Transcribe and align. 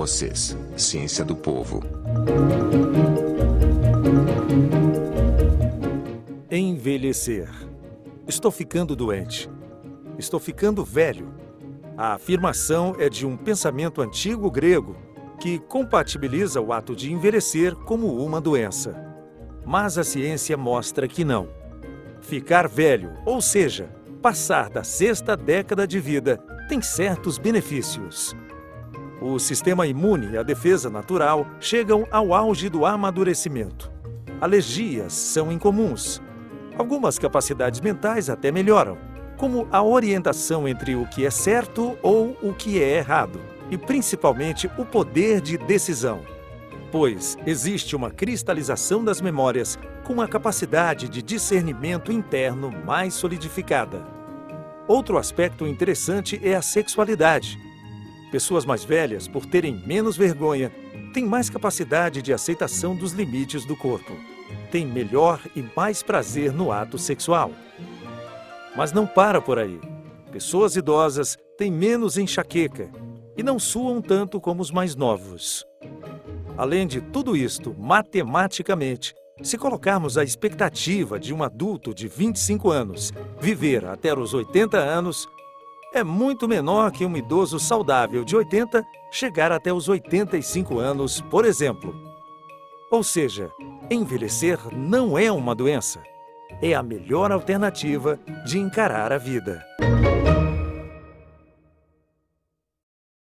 vocês, 0.00 0.56
Ciência 0.78 1.22
do 1.22 1.36
Povo. 1.36 1.82
Envelhecer. 6.50 7.50
Estou 8.26 8.50
ficando 8.50 8.96
doente. 8.96 9.50
Estou 10.18 10.40
ficando 10.40 10.82
velho. 10.86 11.34
A 11.98 12.14
afirmação 12.14 12.96
é 12.98 13.10
de 13.10 13.26
um 13.26 13.36
pensamento 13.36 14.00
antigo 14.00 14.50
grego 14.50 14.96
que 15.38 15.58
compatibiliza 15.58 16.62
o 16.62 16.72
ato 16.72 16.96
de 16.96 17.12
envelhecer 17.12 17.76
como 17.76 18.24
uma 18.24 18.40
doença. 18.40 18.96
Mas 19.66 19.98
a 19.98 20.02
ciência 20.02 20.56
mostra 20.56 21.06
que 21.06 21.26
não. 21.26 21.46
Ficar 22.22 22.66
velho, 22.66 23.12
ou 23.26 23.42
seja, 23.42 23.90
passar 24.22 24.70
da 24.70 24.82
sexta 24.82 25.36
década 25.36 25.86
de 25.86 26.00
vida, 26.00 26.38
tem 26.70 26.80
certos 26.80 27.36
benefícios. 27.36 28.34
O 29.20 29.38
sistema 29.38 29.86
imune 29.86 30.30
e 30.30 30.38
a 30.38 30.42
defesa 30.42 30.88
natural 30.88 31.46
chegam 31.60 32.06
ao 32.10 32.32
auge 32.32 32.70
do 32.70 32.86
amadurecimento. 32.86 33.92
Alergias 34.40 35.12
são 35.12 35.52
incomuns. 35.52 36.22
Algumas 36.78 37.18
capacidades 37.18 37.82
mentais 37.82 38.30
até 38.30 38.50
melhoram, 38.50 38.96
como 39.36 39.68
a 39.70 39.82
orientação 39.82 40.66
entre 40.66 40.96
o 40.96 41.06
que 41.06 41.26
é 41.26 41.30
certo 41.30 41.98
ou 42.02 42.34
o 42.42 42.54
que 42.54 42.82
é 42.82 42.96
errado 42.96 43.38
e 43.70 43.76
principalmente 43.76 44.70
o 44.78 44.86
poder 44.86 45.42
de 45.42 45.58
decisão. 45.58 46.22
Pois 46.90 47.36
existe 47.46 47.94
uma 47.94 48.10
cristalização 48.10 49.04
das 49.04 49.20
memórias 49.20 49.78
com 50.02 50.22
a 50.22 50.26
capacidade 50.26 51.08
de 51.08 51.22
discernimento 51.22 52.10
interno 52.10 52.72
mais 52.84 53.14
solidificada. 53.14 54.02
Outro 54.88 55.18
aspecto 55.18 55.66
interessante 55.66 56.40
é 56.42 56.56
a 56.56 56.62
sexualidade. 56.62 57.69
Pessoas 58.30 58.64
mais 58.64 58.84
velhas, 58.84 59.26
por 59.26 59.44
terem 59.44 59.82
menos 59.86 60.16
vergonha, 60.16 60.72
têm 61.12 61.24
mais 61.24 61.50
capacidade 61.50 62.22
de 62.22 62.32
aceitação 62.32 62.94
dos 62.94 63.12
limites 63.12 63.64
do 63.64 63.76
corpo. 63.76 64.12
Têm 64.70 64.86
melhor 64.86 65.40
e 65.56 65.64
mais 65.76 66.02
prazer 66.02 66.52
no 66.52 66.70
ato 66.70 66.96
sexual. 66.96 67.50
Mas 68.76 68.92
não 68.92 69.06
para 69.06 69.40
por 69.40 69.58
aí. 69.58 69.80
Pessoas 70.30 70.76
idosas 70.76 71.36
têm 71.58 71.72
menos 71.72 72.16
enxaqueca 72.16 72.88
e 73.36 73.42
não 73.42 73.58
suam 73.58 74.00
tanto 74.00 74.40
como 74.40 74.62
os 74.62 74.70
mais 74.70 74.94
novos. 74.94 75.64
Além 76.56 76.86
de 76.86 77.00
tudo 77.00 77.36
isto, 77.36 77.74
matematicamente, 77.76 79.14
se 79.42 79.56
colocarmos 79.56 80.18
a 80.18 80.22
expectativa 80.22 81.18
de 81.18 81.32
um 81.32 81.42
adulto 81.42 81.94
de 81.94 82.06
25 82.06 82.70
anos 82.70 83.12
viver 83.40 83.86
até 83.86 84.16
os 84.16 84.34
80 84.34 84.76
anos, 84.76 85.26
é 85.92 86.04
muito 86.04 86.46
menor 86.46 86.90
que 86.90 87.04
um 87.04 87.16
idoso 87.16 87.58
saudável 87.58 88.24
de 88.24 88.36
80 88.36 88.86
chegar 89.10 89.50
até 89.50 89.72
os 89.72 89.88
85 89.88 90.78
anos, 90.78 91.20
por 91.20 91.44
exemplo. 91.44 91.94
Ou 92.90 93.02
seja, 93.02 93.50
envelhecer 93.90 94.58
não 94.72 95.18
é 95.18 95.30
uma 95.30 95.54
doença, 95.54 96.02
é 96.62 96.74
a 96.74 96.82
melhor 96.82 97.30
alternativa 97.32 98.18
de 98.44 98.58
encarar 98.58 99.12
a 99.12 99.18
vida. 99.18 99.64